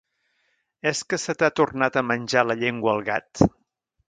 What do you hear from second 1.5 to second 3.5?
tornat a menjar la llengua el gat?